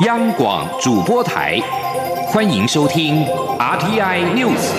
[0.00, 1.60] 央广主播台，
[2.26, 3.26] 欢迎收听
[3.58, 4.72] RTI News。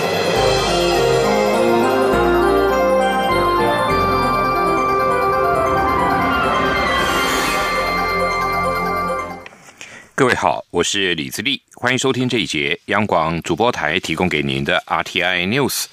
[10.16, 15.84] 各位好，我是李自立，欢迎收听这一节央广主播台提供给您的 RTI News。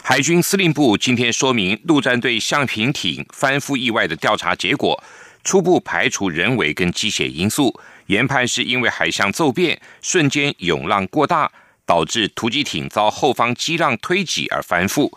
[0.00, 5.02] 海军司令部今天说明，陆战队橡皮艇翻覆意外的调查结果，
[5.42, 7.80] 初步排除人为跟机械因素。
[8.06, 11.50] 研判是因为海象骤变，瞬间涌浪过大，
[11.86, 15.10] 导致突击艇遭后方激浪推挤而翻覆。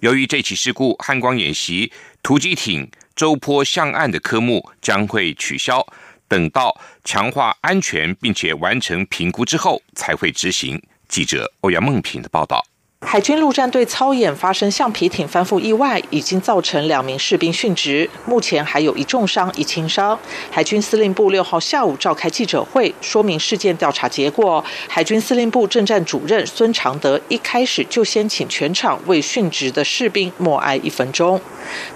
[0.00, 5.86] 由于这起事故，汉光演习突击艇周坡向岸的科目将会取消，
[6.28, 10.82] 等到强化安全并且完成评估之后才会执行。
[11.08, 12.64] 记者欧阳梦平的报道。
[13.08, 20.18] 海军陆战队操演发生橡皮艇翻覆意外，已经造成两名士兵殉职，目前还有一重伤一轻伤。
[20.50, 24.62] 海军司令部六号下午召开记者会，说明事件调查结果。
[24.88, 31.40] 海军司令部政战主任孙长德一开始就先请全场为殉职的士兵默哀一分钟。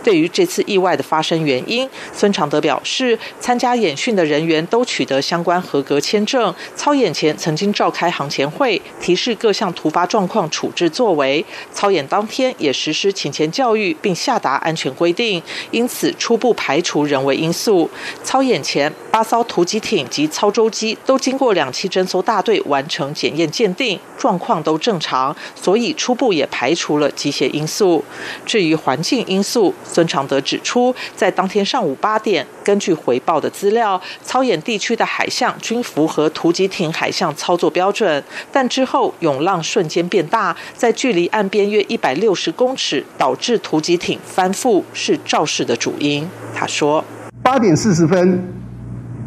[0.05, 10.89] 对于这次意外的发生原因，孙长德表示，参加演训的人员都取得相关合格签证，操演前曾经召开航前会，提示各项突发状况处置。
[11.01, 17.89] 作为操演当天也实施请前教育，并下达安全规定，因此初步排除人为因素。
[18.23, 28.05] 操演前，八艘突击艇及操舟机都经过两栖侦搜大队完成检验鉴定，状况都正常，所以初步也排除了机械因素。
[28.45, 46.27] 至于环境因素，孙长德指出，在当天上午八点，根据回报的资料，操演地区的海象均符合突击艇海象操作标准，但之后涌浪瞬间变大，在距离岸边约一百六十公尺，导致突击艇翻覆是肇事的主因。
[46.55, 47.05] 他说：
[47.42, 48.42] 八点四十分，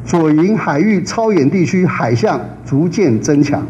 [0.04, 3.64] 左营海域超远地区海象逐渐增强，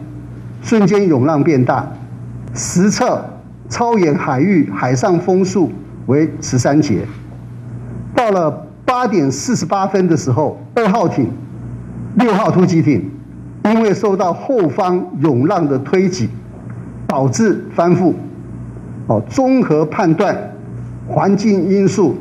[0.61, 1.86] 瞬间涌浪变大。
[2.54, 3.22] 实测
[3.67, 5.70] 超远海域海上风速
[6.05, 7.00] 为十三节。
[8.15, 11.30] 到了八点四十八分的时候，二号艇、
[12.15, 13.11] 六号突击艇
[13.65, 16.30] 因为受到后方涌浪的推挤。
[17.14, 18.12] 导致翻覆，
[19.06, 20.36] 哦，综合判断，
[21.08, 22.16] 环境因素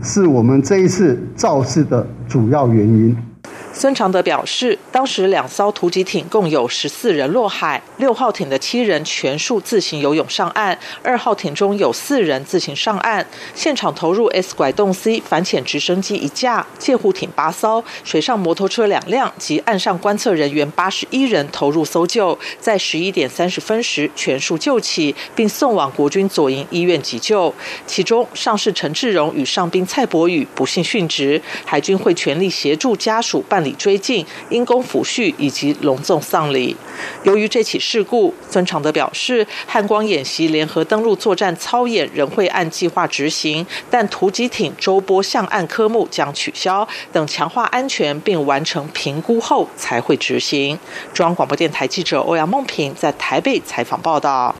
[0.00, 3.16] 是我们这一次肇事的主要原因。
[3.78, 13.26] 孙长德表示，当时两艘突击艇共有十四人落海，六号艇的七人全数自行游泳上岸，二号艇中有四人自行上岸。
[13.54, 27.52] 现场投入 S 拐动 C 反潜直升机一架，借护艇八艘，水上摩托车两辆及岸上观测人员八十一人投入搜救，在十一点三十分时全数救起，并送往国军左营医院急救。
[27.86, 33.76] 其中上士陈志荣与上兵蔡博宇不幸殉职，海军会全力协助家属办理。
[33.86, 36.76] 追进因公抚恤以及隆重丧礼。
[37.24, 50.78] 由于这起事故，孙长德表示，汉光演习联合登陆作战操演仍会按计划执行，但突击艇周波向岸科目将取消，等强化安全并完成评估后才会执行。
[51.12, 54.56] 中央广播电台记者欧阳梦平在台北采访报道。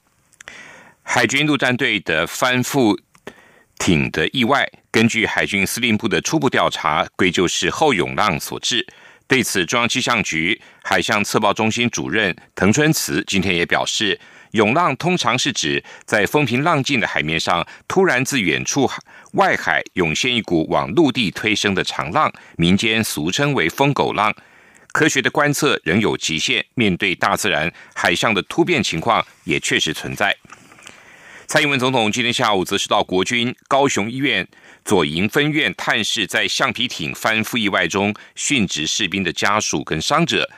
[1.02, 2.98] 海军陆战队的翻覆
[3.78, 8.82] 艇的意外，根据海军司令部的初步调查，归咎是后涌浪所致。
[9.28, 14.18] 对此，中央气象局海象测报中心主任滕春慈今天也表示，
[14.52, 18.90] 涌浪通常是指在风平浪静的海面上，突然自远处
[19.32, 24.34] 外海涌现一股往陆地推升的长浪，民间俗称为“疯狗浪”。
[24.94, 30.34] 科学的观测仍有极限，面对大自然海象的突变情况，也确实存在。
[31.48, 34.48] 蔡英文总统今天下午则是到国军高雄医院。
[34.86, 40.48] 左营分院探视在橡皮艇翻覆意外中殉职士兵的家属跟伤者，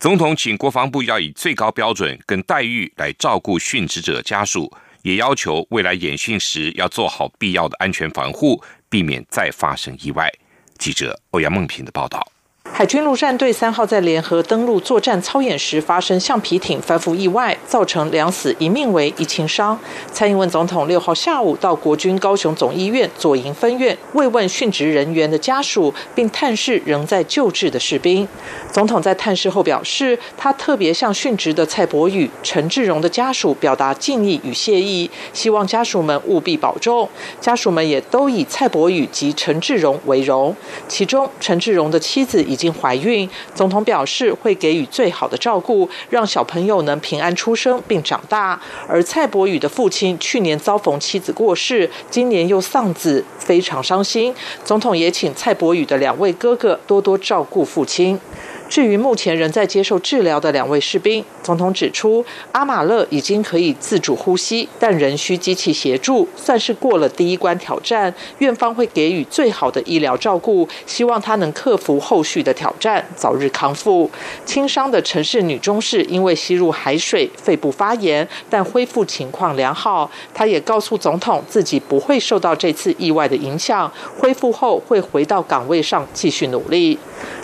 [0.00, 4.68] 总统请国防部要以最高标准跟待遇来照顾殉职者家属，
[5.02, 10.28] 也要求未来演训时要做好必要的安全防护，避免再发生意外。
[10.76, 12.32] 记者欧阳梦平的报道。
[12.72, 19.76] 海军陆战队三号在联合登陆作战操演时发生橡皮艇翻覆意外，造成两死一命为一轻伤。
[20.12, 28.28] 蔡英文总统六号下午到国军高雄总医院左营分院慰问殉职人员的家属，并探视仍在救治的士兵。
[28.70, 37.08] 总统在探视后表示，他特别向殉职的蔡博宇、陈志荣的家属表达敬意与谢意，希望家属们务必保重。
[37.40, 40.54] 家属们也都以蔡博宇及陈志荣为荣。
[40.86, 42.74] 其中，陈志荣的妻子已已经。
[42.78, 48.60] 怀孕，总统表示会给予最好的照顾，让小朋友能平安出生并长大。
[48.86, 54.32] 而蔡博宇的父亲去年遭逢妻子过世，今年又丧子，非常伤心。
[54.64, 58.20] 总统也请蔡博宇的两位哥哥多多照顾父亲。
[58.68, 68.12] 至于目前仍在接受治疗的两位士兵，总统指出，阿马勒已经可以自主呼吸，但仍需机器协助，算是过了第一关挑战。
[68.38, 74.10] 院方会给予最好的医疗照顾，希望他能克服后续的挑战，早日康复。
[74.44, 80.10] 轻伤的城市女中士因为吸入海水，肺部发炎，但恢复情况良好。
[80.34, 86.98] 她也告诉总统，自己不会受到这次意外的影响，恢复后会回到岗位上继续努力。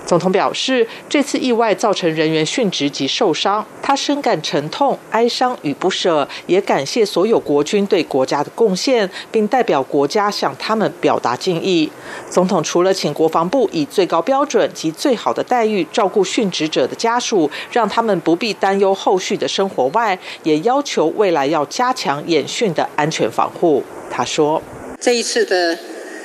[0.06, 11.90] 总统表示，这次意外造成人员殉职及受伤，他深感沉痛、哀伤与不舍，也感谢所有国军对国家的贡献，并代表国家向他们表达敬意。
[12.28, 23.82] 总统除了请国防部以最高标准及最好的待遇照顾殉职者的家属，让他们不必担忧后续的生活外，也要求未来要加强演训的安全防护。
[24.10, 24.62] 他说
[25.00, 25.78] ：“这一次的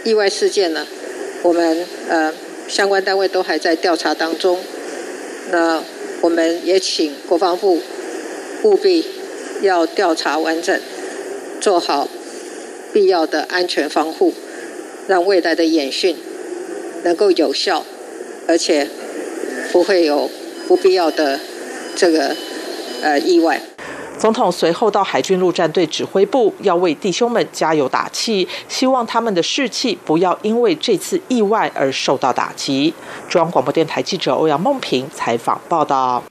[0.04, 0.86] 意外事件呢，
[1.44, 2.34] 我们呃。”
[2.70, 4.60] 相关单位都还在调查当中，
[5.50, 5.84] 那
[6.22, 7.82] 我们也请国防部
[8.64, 9.04] 务必
[9.62, 10.80] 要调查完整，
[11.60, 12.08] 做好
[12.94, 14.34] 必要的安全防护，
[15.08, 16.16] 让未来的演训
[17.04, 17.84] 能够有效，
[18.48, 18.88] 而且
[19.72, 20.30] 不会有
[20.68, 21.40] 不必要的
[21.96, 22.36] 这个
[23.02, 23.62] 呃意外。
[24.20, 32.94] 总统随后到海军陆战队指挥部，要为弟兄们加油打气，希望他们的士气不要因为这次意外而受到打击。
[33.30, 36.22] 中央广播电台记者欧阳梦平采访报道。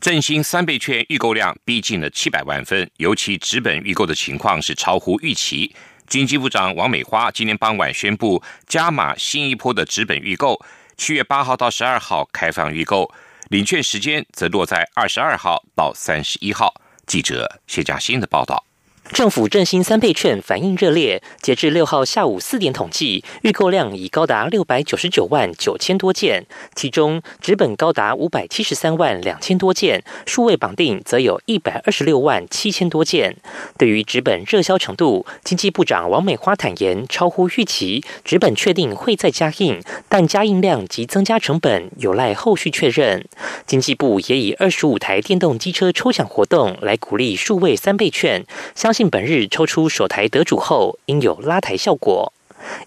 [0.00, 5.74] 振兴三倍券预购量逼近了七百万份，尤其纸本预购的情况是超乎预期。
[6.06, 10.64] 经济部长王美花今天傍晚宣布，加码新一波的纸本预购，
[10.96, 13.10] 七月八号到十二号开放预购，
[13.48, 16.72] 领券时间则落在二十二号到三十一号。
[17.06, 18.64] 记者谢佳欣的报道。
[19.12, 26.44] 政府振兴三倍券反应热烈，截至六号下午四点统计，预购量已高达六百九十九万九千多件，
[26.74, 33.36] 其中纸本高达五百七十三万两千多件，数位绑定则有一百二十六万七千多件。
[33.78, 43.24] 对于纸本热销程度，经济部长王美花坦言，超乎预期，纸本确定会再加印，但加印量及增加成本有赖后续确认。
[43.66, 48.44] 经济部也以二十五台电动机车抽奖活动来鼓励数位三倍券，
[48.74, 52.32] 相信本日抽出首台得主后，应有拉台效果。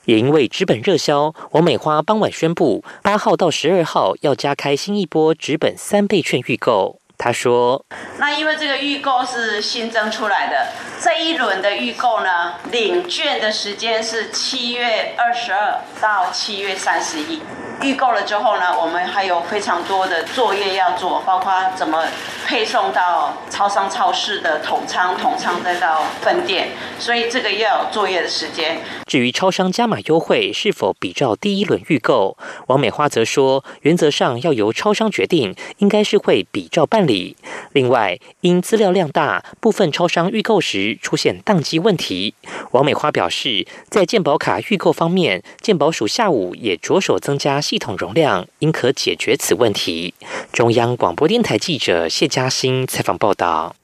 [0.05, 6.99] 也因为纸本热销，王美花傍晚宣布，八号到十二号要加开新一波纸本三倍券预购。
[7.21, 7.83] 他说
[8.17, 10.67] ：“那因为这个预购是新增出来的，
[11.03, 17.41] 这一轮的预购呢，领券的时间是七月二十二到七月三十一。”
[17.81, 22.05] 预购了之后呢，我们还有非常多的作业要做，包括怎么
[22.45, 28.77] 配送到超商、超市的统仓，统仓再到分店，所以这个要有作业的时间。
[29.05, 32.37] 至于超商加码优惠是否比照第一轮预购，
[32.67, 37.35] 王美花则说，原则上要由超商决定，应该是会比照办理。
[37.73, 42.33] 另外，因资料量大，部分超商预购时出现宕机问题。
[42.71, 47.49] 王美花表示，在健保卡预购方面，健保署下午也着手增加。
[47.59, 50.13] 系统容量应可解决此问题。
[50.53, 53.75] 中央广播电台记者谢嘉欣采访报道。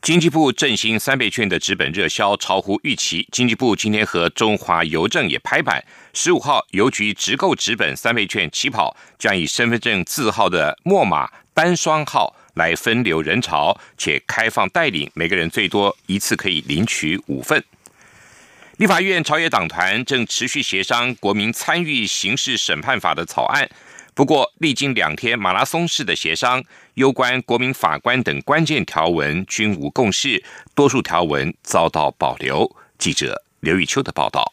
[0.00, 3.26] 经济部振兴三倍券的纸本热销超乎预期。
[3.32, 5.82] 经济部今天和中华邮政也拍板，
[6.12, 17.64] 十五号邮局直购纸本三倍券起跑，将以身份证字号的末码单双号来分流人潮，且开放代领，每个人最多一次可以领取五份。
[18.78, 23.70] 立法院朝野党团正持续协商国民参与刑事审判法的草案，
[24.14, 26.62] 不过历经两天马拉松式的协商，
[26.94, 30.42] 攸关国民法官等关键条文均无共识，
[30.74, 32.68] 多数条文遭到保留。
[32.98, 34.52] 记者刘玉秋的报道。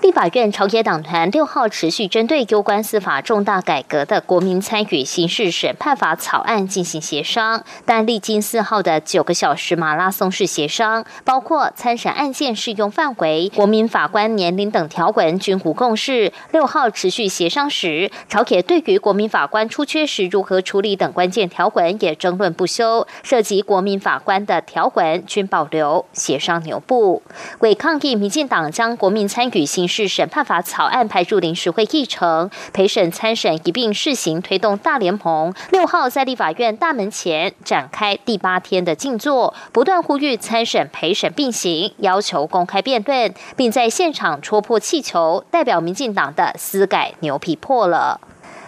[0.00, 16.32] 立法院朝野党团六号持续针对有关司法重大改革的国民参与刑事审判法草案进行协商，但历经四号的九个小时马拉松式协商，包括参审案件适用范围、国民法官年龄等条文均无共识。
[16.52, 26.04] 六号持续协商时，朝野对于国民法官出缺时如何处理等关键条文也争论不休，涉及国民法官的条文均保留。
[26.12, 27.22] 协商牛步
[27.60, 35.52] 为抗议民进党将国民参与刑刑事审判法草案排入临时会议程，陪审参审一并试行推动大联盟。
[35.72, 48.18] 六号在立法院大门前展开第八天的静坐，不断呼吁参审陪审并行，要求公开辩论，并在现场戳破气球，代表民进党的私改牛皮破了。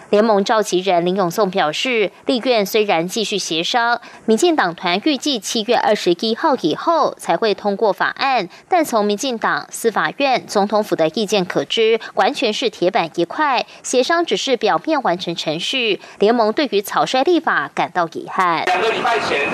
[0.09, 15.99] 联盟召集人林永颂表示，立院虽然继续协商，民进党团预计七月二十一号以后才会通过法案，但从民进党、司法院、总统府的意见可知，完全是铁板一块，协商只是表面完成程序。
[16.19, 18.63] 联盟对于草率立法感到遗憾。
[18.65, 19.49] 两个礼拜前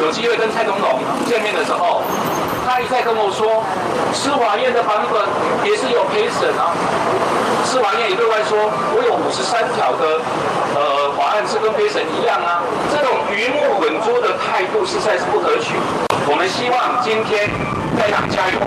[0.00, 2.02] 有机会跟蔡总统见面的时候，
[2.64, 3.64] 他一再跟我说，
[4.14, 6.70] 司法院的版本也是有陪审啊。
[7.66, 8.56] 司法院也对外说，
[8.94, 10.20] 我有五十三条的
[10.72, 12.62] 呃法案是跟陪审一样啊，
[12.94, 15.74] 这种鱼目混珠的态度实在是不可取。
[16.30, 17.50] 我们希望今天
[17.98, 18.60] 在党加油。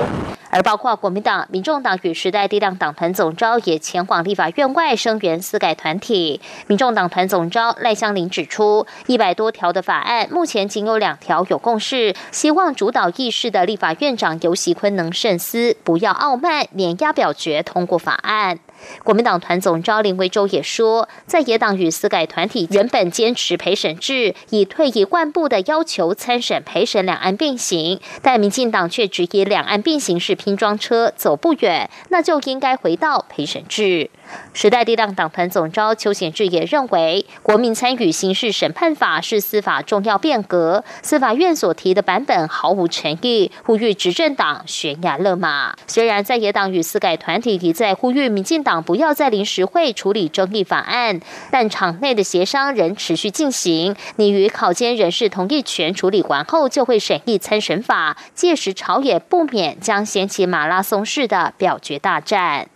[0.51, 6.41] 而包括国民党、民众党与时代力量党团总召也前往立法院外声援私改团体。
[6.65, 18.59] 民众党团总召赖香林指出，一百多条的法案，目前仅有两条有共识，希望主导议事的立法院长游锡坤能慎思，不要傲慢，碾压表决通过法案。
[19.03, 34.09] 国民党团总召林维洲也说，在野党与司改团体原本坚持陪审制，以退一万步的要求参审陪审两岸并行，但民进党却只以两岸并行是拼装车，走不远，那就应该回到陪审制。
[34.53, 45.75] 时代力量党团总召邱显志也认为，国民参与刑事审判法是司法重要变革，司法院所提的版本毫无诚意，呼吁执政党悬崖勒马。
[45.87, 53.95] 虽然在野党与司改团体一再呼吁民进党党不要在临时会处理争议法案，但场内的协商仍持续进行。
[54.17, 62.67] 你与考监人士同意权处理完后，就会审议参审法，届时朝野不免将掀起马拉松式的表决大战。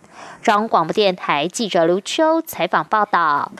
[0.42, 3.52] 中广播电台记者刘秋采访报道：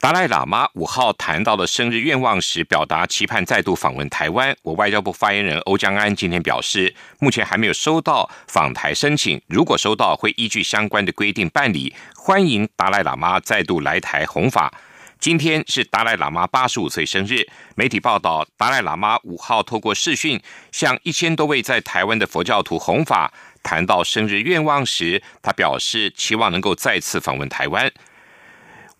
[0.00, 4.56] 达赖喇嘛五号谈到了生日愿望时，表达期盼再度访问台湾。
[4.62, 14.72] 我外交部发言人欧江安今天表示，目前还没有收到访台申请，如果收到，会依据相关的规定办理，欢迎达赖喇嘛再度来台弘法。
[15.18, 20.40] 今天是达赖喇嘛八十五岁生日，媒体报道，达赖喇嘛五号透过视讯
[20.70, 23.32] 向一千多位在台湾的佛教徒弘法。
[23.64, 27.90] 谈到生日愿望时，他表示期望能够再次访问台湾。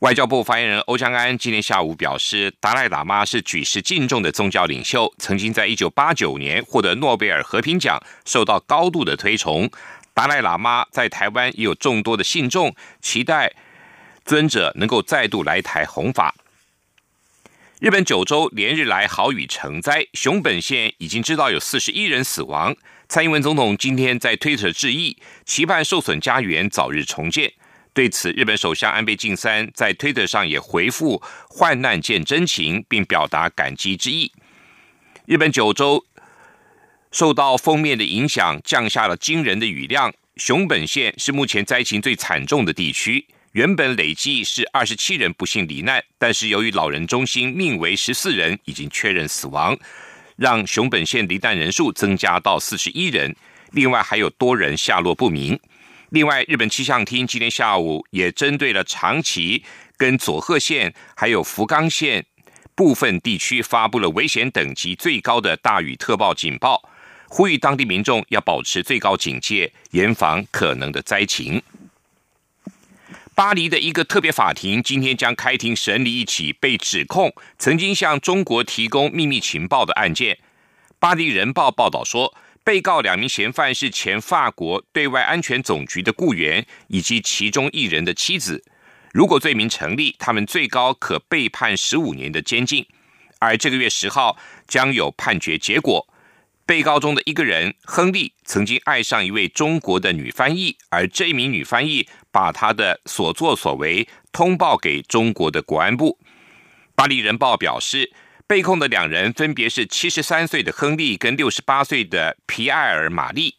[0.01, 9.69] 外交部发言人欧江安今天下午表示，达赖喇嘛是举世敬重的宗教领袖，曾经在一九八九年获得诺贝尔和平奖，受到高度的推崇。
[10.15, 13.53] 达赖喇嘛在台湾也有众多的信众，期待
[14.25, 16.33] 尊者能够再度来台弘法。
[17.81, 22.77] 日本九州连日来豪雨成灾，熊本县已经知道有四十一人死亡。
[23.09, 27.55] 蔡英文总统今天在推特致意，期盼受损家园早日重建。
[27.99, 34.31] 对此，日本首相安倍晋三在推特上也回复“患难见真情”，并表达感激之意。
[35.27, 36.05] 日本九州
[37.11, 40.15] 受到封面的影响，降下了惊人的雨量。
[40.37, 49.77] 熊本县是目前灾情最惨重的地区，原本累计是二十七人不幸罹难，但是由于老人中心命为十四人，已经确认死亡。
[50.37, 53.35] 让熊本县罹难人数增加到四十一人，
[53.73, 55.59] 另外还有多人下落不明。
[56.11, 59.63] 另外，日本气象厅今天下午也针对了长崎、
[59.99, 62.25] 跟佐贺县还有福冈县
[62.75, 66.89] 部分地区发布了危险等级最高的大雨特报警报，
[67.29, 71.63] 呼吁当地民众要保持最高警戒，严防可能的灾情。
[73.35, 80.39] 巴黎的一个特别法庭今天将开庭审理一起被指控曾经向中国提供秘密情报的案件。
[80.99, 82.35] 巴黎人报报道说，
[82.69, 88.63] 被告两名嫌犯是前法国对外安全总局的雇员以及其中一人的妻子。
[89.11, 92.87] 如果罪名成立，他们最高可被判十五年的监禁。
[93.39, 96.07] 而这个月十号将有判决结果。
[96.67, 106.19] 被告中的一个人亨利曾经爱上一位中国的女翻译，而这名女翻译把他的所作所为通报给中国的国安部。
[106.95, 108.13] 巴黎人报表示，
[108.49, 113.55] 被控的两人分别是七十三岁的亨利跟六十八岁的皮埃尔玛丽。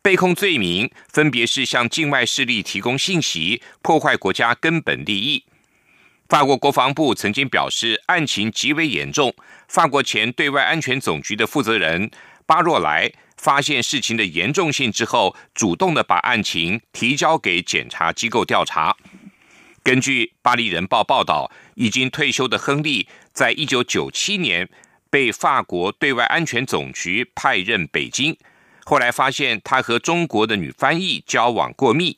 [0.00, 5.44] 被控罪名分别是向境外势力提供信息，破坏国家根本利益。
[6.26, 9.34] 法国国防部曾经表示，案情极为严重。
[9.68, 12.10] 法国前对外安全总局的负责人。
[12.46, 18.96] 巴若莱发现事情的严重性之后，主动的把案情提交给检察机构调查。
[19.82, 24.68] 根据《巴黎人报》报道，已经退休的亨利，在一九九七年
[25.08, 28.36] 被法国对外安全总局派任北京，
[28.84, 32.16] 后来发现他和中国的女翻译交往过密，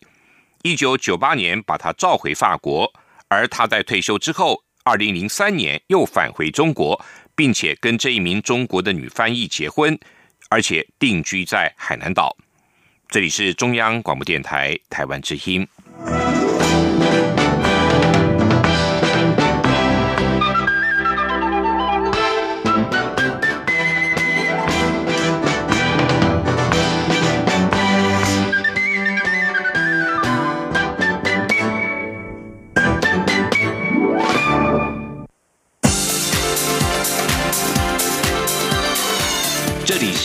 [0.63, 2.93] 一九九八年把他召回法国，
[3.29, 7.05] 而他在退休之后，二零零三年又返回中国，
[7.35, 9.99] 并且跟这一名中国的女翻译结婚。
[10.51, 12.37] 而且定居在海南岛。
[13.09, 15.67] 这里是中央广播电台台湾之音。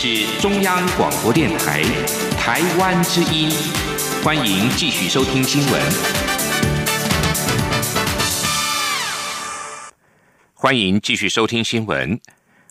[0.00, 1.82] 是中央广播电台
[2.38, 3.50] 台湾之音，
[4.22, 5.82] 欢迎继续收听新闻。
[10.54, 12.20] 欢迎继续收听新闻。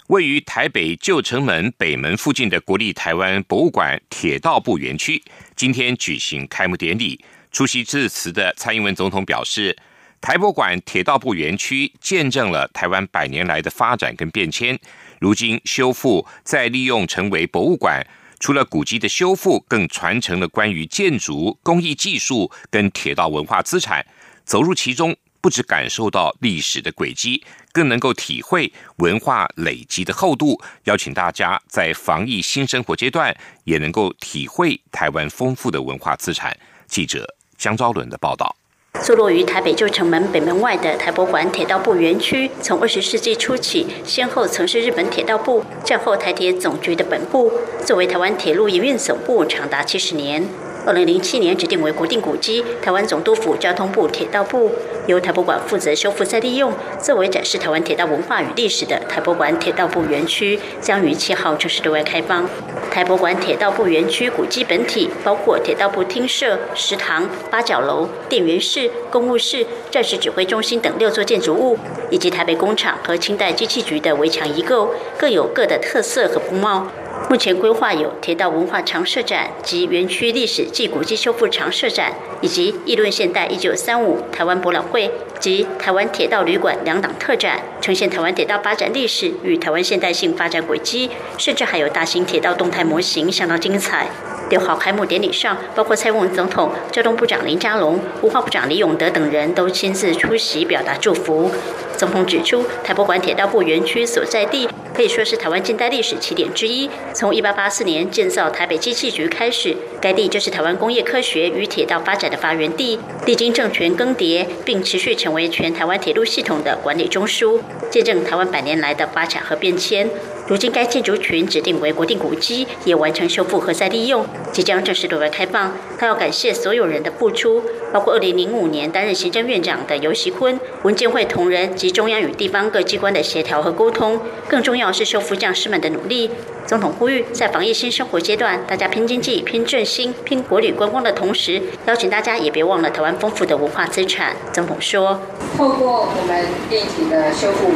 [0.08, 5.22] 位于台北旧城门北门附近的国立台湾博物馆铁道部园区，
[5.54, 7.22] 今天举行开幕典礼。
[7.52, 9.76] 出席致辞的蔡英文总统表示，
[10.22, 14.80] 台博馆铁道部园区见证了台湾百年来的发展跟变迁。
[15.20, 18.06] 如今修复再利用成为博物馆，
[18.40, 24.06] 除了古迹的修复，更传承了关于建筑工艺技术跟铁道文化资产。
[24.46, 30.62] 走入其中，不只感受到历史的轨迹，更能够体会文化累积的厚度。
[30.84, 36.56] 邀请大家在防疫新生活阶段，也能够体会台湾丰富的文化资产。
[36.88, 38.56] 记者江昭伦的报道。
[39.01, 47.51] 坐落于台北旧城门北门外的台博馆铁道部园区，从二十世纪初起，先后曾是日本铁道部战后台铁总局的本部，
[47.86, 50.44] 作为台湾铁路营运总部长达七十年。
[50.88, 54.72] 二零零七年指定为国定古迹，台湾总督府交通部铁道部
[55.06, 62.50] 由台博馆负责修复再利用，作为展示台湾铁道文化与历史的台博馆铁道部园区将于七号正式对外开放。
[62.89, 71.77] 台博馆铁道部园区古迹本体包括铁道部厅舍、食堂、八角楼、电源室、公务室、战时指挥中心等六座建筑物，
[72.10, 76.88] 以及台北工厂和清代机器局的围墙遗构，各有各的特色和风貌。
[77.30, 94.08] 目前规划有铁道文化常设展及园区历史暨古迹修复常设展，以及议论现代一九三五台湾博览会及台湾铁道旅馆两档特展，呈现台湾铁道发展历史与台湾现代性发展轨迹，甚至还有大型铁道动态模型，相当精彩。
[94.50, 101.52] 六号开幕典礼上，包括蔡英文总统、交通部长林佳龙、文化部长李永德等人都亲自出席，表达祝福。
[101.98, 106.89] 总统指出，台博馆铁道部园区所在地可以说是台湾近代历史起点之一。
[107.13, 112.98] 从一八八四年建造台北机器局开始，该地就是台湾工业科学与铁道发展的发源地。
[113.28, 120.10] 历经政权更迭，并持续成为全台湾铁路系统的管理中枢，见证台湾百年来的发展和变迁。
[120.48, 125.74] 如今该建筑群指定为国定古迹，也完成修复和再利用，即将正式对外开放。
[126.00, 134.22] 他要感谢所有人的付出，包括2005年担任行政院长的尤锡坤、文建会同仁及中央与地方各机关的协调和沟通。
[134.48, 136.32] 更重要是修复将士们的努力。
[136.66, 144.38] 总统呼吁，在防疫新生活阶段，大家拼经济、拼振兴、拼国旅观光的同时，邀请大家也别忘了台湾丰富的文化资产。
[144.54, 145.20] 总统说
[145.58, 147.68] ：“透过我们立体的修复。”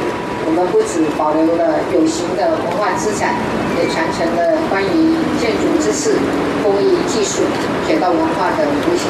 [0.52, 3.40] 我们不止保留了有形的文化资产，
[3.80, 6.12] 也传承了关于建筑知识、
[6.60, 7.48] 工艺技术、
[7.88, 9.08] 铁道文化的无形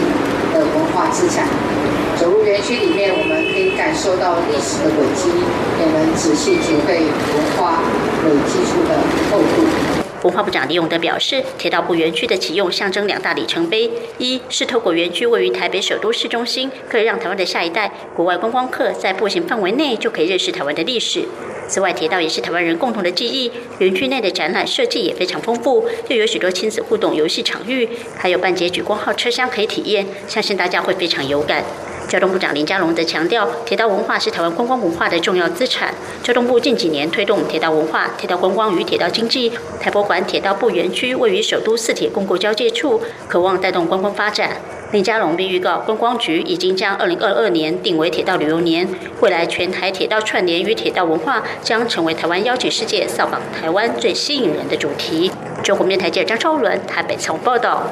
[0.53, 1.49] 的文化资产。
[2.13, 5.33] 走入园区里面，我们可以感受到历史的轨迹，
[5.81, 7.81] 也能仔细体会文化
[8.21, 9.01] 累积出的
[9.33, 9.65] 厚度。
[10.23, 21.21] 文化部长李永德表示，铁道部园区的启用象征两大里程碑：一是透过园区位于台北首都市中心，可以让台湾的下一代国外观光客在步行范围内就可以认识台湾的历史；
[21.67, 23.51] 此外，铁道也是台湾人共同的记忆。
[23.79, 31.63] 园区内的展览设计也非常丰富，又有许多亲子互动游戏场域，还有半截举光号车厢可以体验，相信大家会非常有感。
[32.11, 35.95] 交通部长林佳龙则强调，铁道文化是台湾观光文化的重要资产。
[36.21, 39.53] 交通部近几年推动铁道文化、铁道观光与铁道经济。
[39.79, 44.57] 台博馆铁道部园区位于首都四铁公构交界处，渴望带动观光发展。
[44.91, 48.85] 林佳龙并预告，观光局已经将2022年定为铁道旅游年，
[49.21, 55.31] 未来全台铁道串联与铁道文化将成为台湾邀请世界扫访台湾最吸引人的主题。
[55.63, 57.89] 中国面台记者张超伦台北从报道。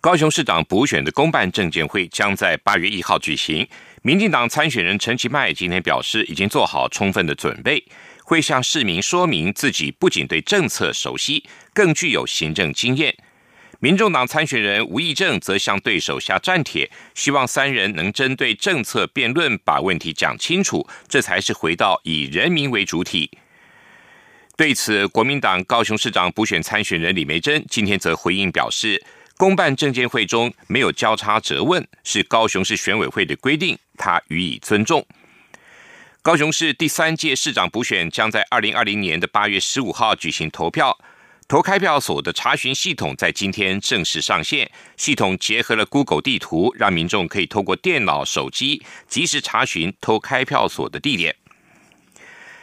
[0.00, 3.66] 高雄市长补选的公办证监会将在八月一号举行。
[4.02, 7.82] 民进党参选人陈其迈今天表示，已经做好充分的准备，
[8.22, 13.16] 会向市民说明自己不仅对政策熟悉，更具有行政经验。
[13.80, 23.28] 民众党参选人吴益政则向对手下战帖，希望三人能针对政策辩论，把问题讲清楚，这才是回到以人民为主体。
[24.56, 29.02] 对此，国民党高雄市长补选参选人李梅珍今天则回应表示。
[29.38, 35.06] 公办证监会中没有交叉责问，是高雄市选委会的规定，他予以尊重。
[36.22, 40.98] 高雄市第三届市长补选将在二零二零年的八月十五号举行投票，
[41.46, 44.70] 投开票所的查询系统在今天正式上线。
[44.96, 51.36] 系统结合了 Google 地图，让民众可以透过电脑、手机及时查询投开票所的地点。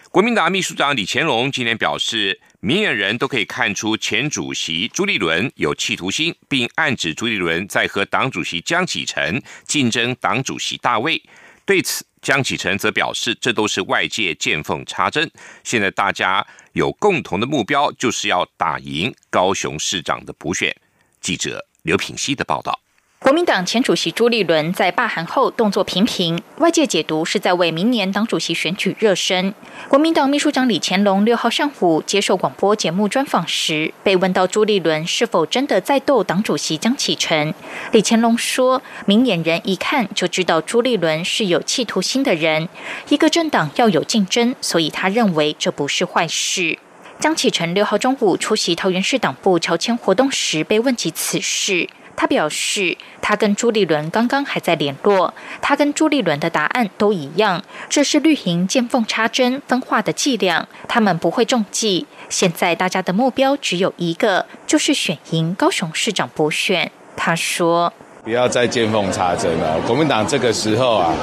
[0.10, 2.42] 国民党秘书长李乾龙今天表示。
[2.66, 11.22] 明眼人都可以看出前主席朱立伦有企图心，并暗指朱立伦在和党主席江启臣竞争党主席大位。
[11.66, 15.30] 对此，江启臣则表示，这都是外界见缝插针。
[15.66, 20.74] 现在大家有共同的目标，就是要打赢高雄市长的补选。
[21.20, 22.83] 记者刘品希的报道。
[23.24, 29.54] 国民党前主席朱立伦在罢韩后动作频频，外界解读是在为明年党主席选举热身。
[29.88, 37.54] 国民党秘书长李乾隆六号上午接受广播节目专访时，被问到朱立伦是否真的在斗党主席江启臣，
[37.94, 42.68] 李乾隆说：“明眼人一看就知道朱立伦是有企图心的人。
[43.08, 46.78] 一个政党要有竞争，所以他认为这不是坏事。”
[47.22, 51.88] 江启臣六号中午出席桃园市党部乔迁活动时，被问及此事。
[52.16, 62.06] 他表示，他跟朱立伦刚刚还在联络，他跟朱立伦的答案都一样，这是绿营见缝插针分化的伎俩，他们不会中计。
[62.30, 66.92] 现在大家的目标只有一个，就是选赢高雄市长补选。
[67.16, 67.94] 他说
[68.24, 71.14] ：“不要再见缝插针了，国民党这个时候啊，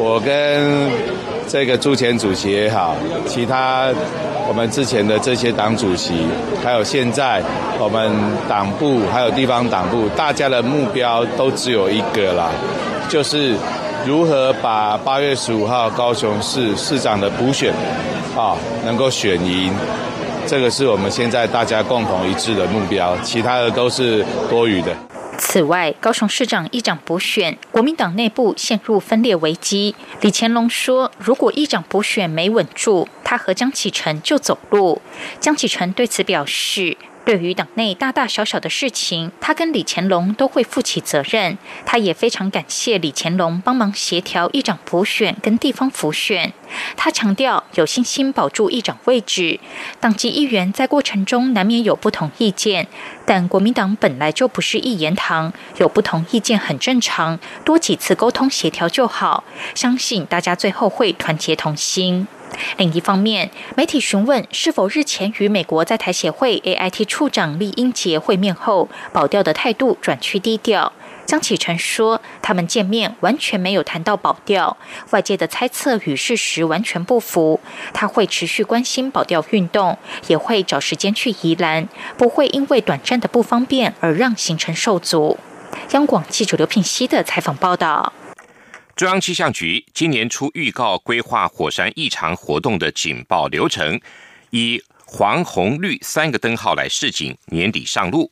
[0.00, 0.90] 我跟
[1.46, 3.88] 这个朱前主席也好，其他。”
[4.48, 6.26] 我们之前的这些党主席，
[6.64, 7.42] 还有现在
[7.78, 8.10] 我们
[8.48, 12.48] 党部，还有地方党部，大家的目标都只有一个啦，
[13.10, 13.54] 就是
[14.06, 17.74] 如何把八月十五号高雄市市长的补选
[18.34, 19.70] 啊能够选赢，
[20.46, 24.88] 这个是我们现在大家共同一致的目标，其他的都是多余的。
[25.38, 29.94] 此外，高雄市长议长补选，国民党内部陷入分裂危机。
[30.20, 35.00] 李乾隆说：“如果议长补选没稳住，他和江启臣就走路。”
[35.38, 36.98] 江启臣对此表示。
[37.28, 41.58] 对于党内大大小小的事情，他跟李乾隆都会负起责任。
[41.84, 46.54] 他也非常感谢李乾隆帮忙协调议长补选跟地方辅选。
[46.96, 49.60] 他强调有信心保住议长位置。
[50.00, 52.88] 党籍议员在过程中难免有不同意见，
[53.26, 59.44] 但国民党本来就不是一言堂，有不同意见很正常，多几次沟通协调就好。
[59.74, 62.26] 相信大家最后会团结同心。
[62.76, 70.92] 另一方面，媒体询问是否日前与美国在台协会 AIT 处长厉英杰会面后，保钓的态度转趋低调。
[71.26, 74.78] 江启臣说，他们见面完全没有谈到保钓，
[75.10, 77.60] 外界的猜测与事实完全不符。
[77.92, 85.38] 他会持续关心保钓运动，也会找时间去宜兰，不会因为短暂的不方便而让行程受阻。
[85.90, 88.10] 央广记者刘品熙的采访报道。
[88.98, 94.00] 中央气象局今年初预告规划火山异常活动的警报流程，
[94.50, 98.28] 以黄、红、绿三个灯号来示警，年底上路。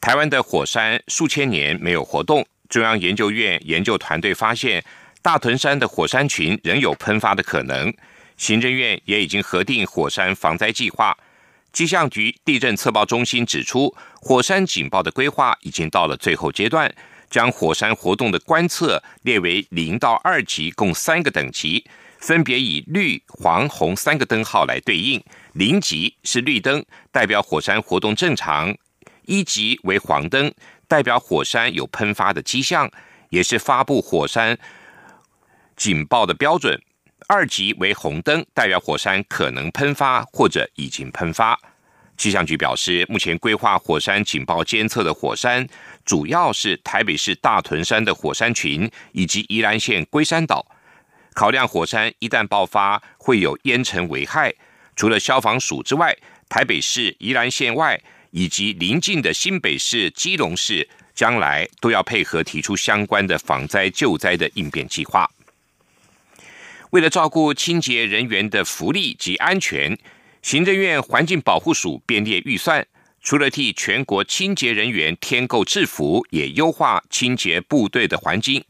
[0.00, 4.82] 台湾的火山数千年没有活动，中央研究院研究团队发现，
[5.20, 7.92] 大屯山的火山群仍有喷发的可能。
[8.38, 11.14] 行政院也已经核定火山防灾计划。
[11.74, 16.90] 气象局地震测报中心指出，火山警报的规划已经到了最后阶段。
[17.32, 21.82] 将火山活动的观测列为零到二级，共三个等级，
[22.18, 25.20] 分别以绿、黄、红三个灯号来对应。
[25.54, 28.70] 零级是绿灯，代表火山活动正常；
[29.22, 30.52] 一级为黄灯，
[30.86, 32.90] 代表火山有喷发的迹象，
[33.30, 34.58] 也是发布火山
[35.74, 36.76] 警报的标准；
[37.28, 41.58] 二级为红灯，代表火山可能喷发或者已经喷发。
[42.18, 45.66] 气象局表示，目前规划火山警报监测的火山，
[46.04, 50.66] 主要是台北市大屯山的火山群以及宜兰县龟山岛。
[51.34, 54.54] 考量火山一旦爆发会有烟尘危害，
[54.96, 56.16] 除了消防署之外，
[56.48, 65.30] 台北市宜兰县外以及邻近的新北市、基隆市，将来都要配合提出相关的防灾救灾的应变计划。
[66.90, 69.98] 为了照顾清洁人员的福利及安全。
[70.42, 72.84] 行政院环境保护署编列预算，
[73.22, 78.64] 除了替全国清洁人员添购制服，也优化清洁部队的环境，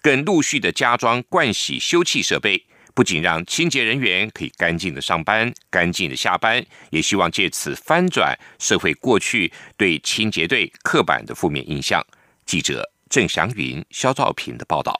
[0.00, 12.04] 更陆续的加装盥洗休憩设备，不仅让清洁人员可以干净的上班、干净的下班，也希望借此翻转社会过去对清洁队刻板的负面印象。
[12.46, 14.98] 记者郑祥云、肖兆平的报道。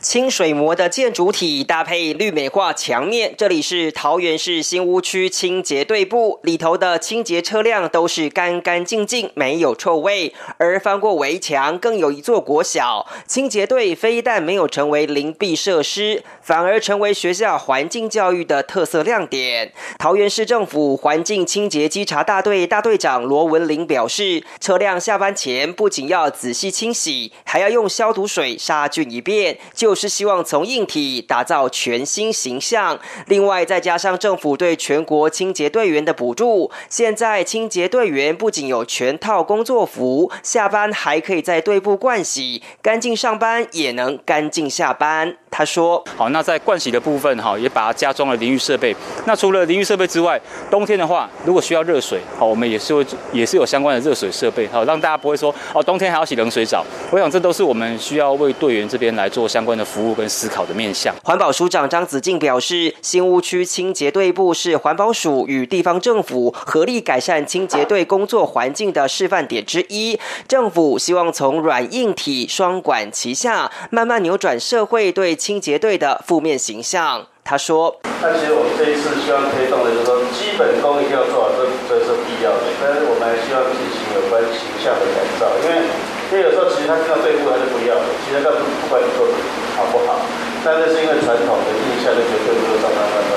[0.00, 10.32] 清水模的建筑体搭配绿美化墙面，这里是桃园市新屋区清洁队部里头的清洁车辆都是干干净净，没有臭味。
[10.58, 19.72] 而翻过围墙，更有一座国小，清洁队非但没有成为灵璧设施，反而成为学校环境教育的特色亮点。
[19.98, 29.58] 桃园市政府环境清洁稽查大队大队长罗文林表示，车辆下班前不仅要仔细清洗，还要用消毒水杀菌一遍。
[29.74, 45.38] 就就是希望从硬体打造全新形象，另外再加上政府对全国清洁队员的补助，现在清洁队员不仅有全套工作服，下班还可以在队部灌洗，干净上班也能干净下班。
[45.50, 48.94] 他说：“好，那在盥洗的部分，哈，也把它加装了淋浴设备。
[49.26, 56.84] 那除了淋浴设备之外，冬天的话，如果需要热水，好，我们也是会也是有相关的热水设备，好，让大家不会说哦，冬天还要洗冷水澡。
[57.10, 70.18] 我想这都是我们需要为队员这边来做相关的服务跟思考的面向。”环保署长张子静表示，新屋区清洁队部是环保署与地方政府合力改善清洁队工作环境的示范点之一。
[70.46, 77.24] 政府希望从软硬体双管齐下，慢慢扭转社会对清洁队的负面形象。
[77.48, 82.68] 他说：“那其实我们这一次希望推动的就是说，基本功一定要做好，这这是必要的。
[82.76, 85.80] 但是我们还希望进行有关形象的改造，因为
[86.28, 89.32] 因为有时候其实他听到队部他就不要了，其实他不不管你做的
[89.80, 90.20] 好不好，
[90.60, 93.32] 但是是因为传统的印象就觉得队部上上上上，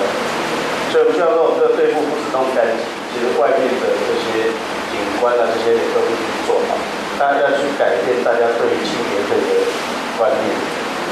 [0.91, 2.83] 所以我们希望说我们这个队部不止弄干净，
[3.15, 4.51] 其实外面的这些
[4.91, 6.75] 景观啊这些也都必须做好，
[7.15, 9.71] 大家要去改变大家对于清洁队的
[10.19, 10.51] 观念。”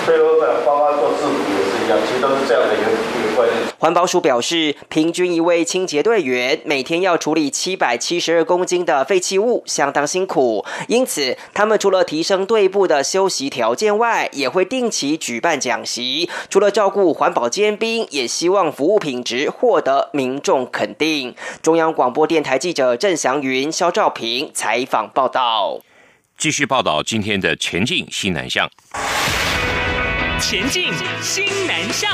[0.05, 3.59] 所以我们包括做制服也是一样，其实都是这样的一个一个观念。
[3.77, 10.65] 环保署表示，平均一位清洁队员每天要处理七百七十二公斤的废弃物，相当辛苦。
[10.87, 16.29] 因此，他们除了提升队部的休息条件外，也会定期举办讲习。
[16.49, 21.33] 除了照顾环保尖兵，也希望服务品质获得民众肯定。
[21.61, 25.79] 中央广播电台记者郑祥云、肖兆平采访报道。
[26.37, 28.69] 继续报道今天的前进西南向。
[30.41, 30.85] 前进，
[31.21, 32.09] 新南向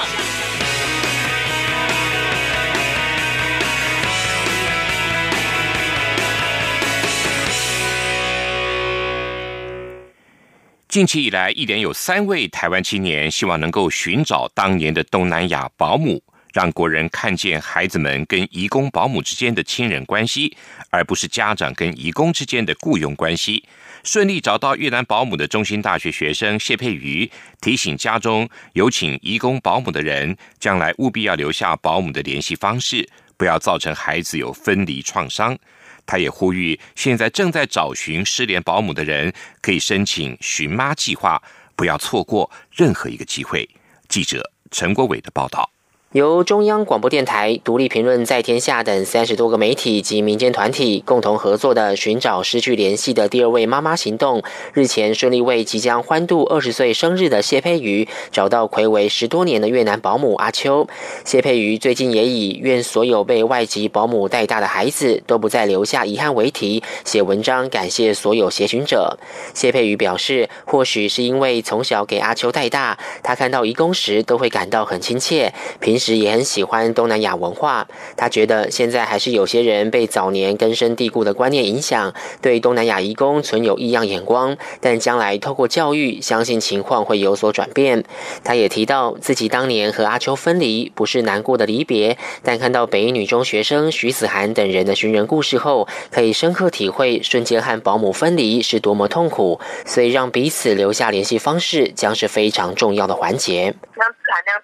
[10.87, 20.57] 近期以来，一连有三位台湾青年希望能够寻找当年的东南亚保姆，让国人看见孩子们跟移工保姆之间的亲人关系，
[20.89, 23.63] 而不是家长跟移工之间的雇佣关系。
[24.05, 35.57] 顺利找到越南保姆的中心大学学生谢佩瑜提醒家中有请义工保姆的人，将来务必要留下保姆的联系方式，不要造成孩子有分离创伤。
[36.05, 41.41] 他也呼吁现在正在找寻失联保姆的人，可以申请寻妈计划，
[41.75, 43.67] 不要错过任何一个机会。
[44.07, 45.74] 记者陈国伟的报道。
[46.15, 60.87] 由中央广播电台、独立评论在天下等三十多个媒体及民间团体共同合作的寻找失去联系的第二位妈妈行动，日前顺利为即将欢度二十岁生日的谢佩瑜找到魁违十多年的越南保姆阿秋。
[61.25, 69.17] 谢佩瑜最近也以愿所有被外籍保姆带大的孩子都不再留下遗憾为题，写文章感谢所有协寻者。
[69.53, 76.04] 谢佩瑜表示，或许是因为从小给阿秋带大，他看到义工时都会感到很亲切，平时。
[76.05, 84.55] 时也很喜欢东南亚文化，他觉得现在还是有些人被早年根深蒂固的观念影响，对东南亚移工存有异样眼光。
[84.79, 88.03] 但将来透过教育，相信情况会有所转变。
[88.43, 99.59] 他也提到自己当年和阿秋分离不是难过的离别，但看到北一女中学生徐子涵等人的寻人故事后，可以深刻体会瞬间和保姆分离是多么痛苦。
[99.85, 103.73] 所以让彼此留下联系方式，将是非常重要的环节。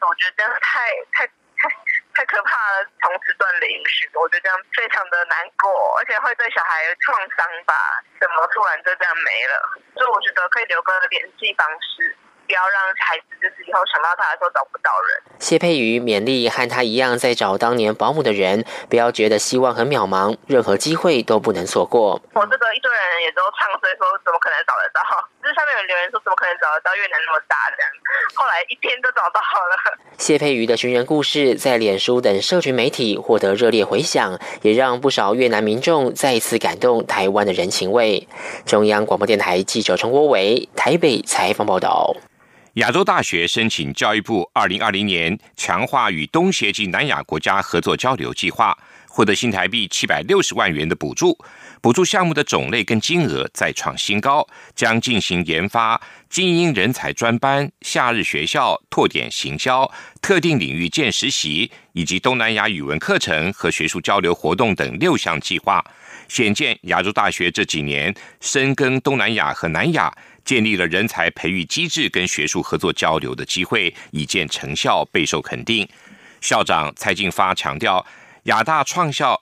[0.07, 0.79] 我觉得真的太
[1.11, 1.29] 太。
[1.61, 1.69] 太
[2.15, 2.89] 太可怕了！
[3.03, 8.01] 从此断联系，我觉得这样非常的难过，而且会对小孩创伤吧？
[8.19, 9.61] 怎么突然就这样没了？
[9.93, 12.17] 所以我觉得可以留个联系方式。
[12.47, 15.23] 不要让孩子就是以后想到他的时候找不到人。
[15.39, 22.19] 谢佩瑜勉励和他一样在找当年保姆的人，不要觉得希望很渺茫，任何机会都不能错过。
[22.33, 24.99] 我这个一堆人也都唱衰说，怎么可能找得到？
[25.41, 27.89] 就是上面有留言说，怎么可能找得到越南那么大这样？
[28.35, 29.97] 后来一天都找到了。
[30.17, 38.27] 谢佩瑜的寻人故事在脸书等社群媒体获得热烈回响，也让不少越南民众再一次感动台湾的人情味。
[38.65, 42.15] 中央广播电台记者陈国伟台北采访报道。
[42.75, 48.77] 亚洲大学申请教育部二零二零年强化与东协及南亚国家合作交流计划，
[49.09, 51.37] 获得新台币七百六十万元的补助。
[51.81, 65.83] 补助项目的种类跟金额再创新高，将进行研发精英人才专班、夏日学校、拓点行销、特定领域见实习，以及东南亚语文课程和学术交流活动等六项计划。
[66.29, 70.09] 显见亚洲大学这几年深耕东南亚和南亚。
[70.43, 75.87] 建立了人才培育机制跟学术合作交流的机会，已见成效，备受肯定。
[76.41, 78.05] 校长蔡进发强调，
[78.43, 79.39] 亚大创校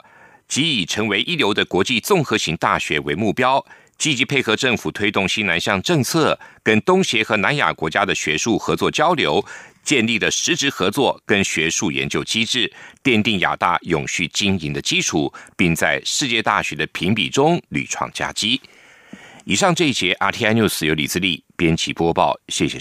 [0.47, 3.65] 即以成为一流的国际综合型大学为目标，
[3.97, 9.45] 积极配合政府推动西南向政策，跟东协和南亚国家的学术合作交流，
[9.83, 18.59] 建立了实质合作跟学术研究机制，奠定亚大永续经营的基础，并在世界大学的评比中屡创佳绩。
[19.49, 22.77] 以上这一节 RTI News 由李自立编辑播报，谢谢。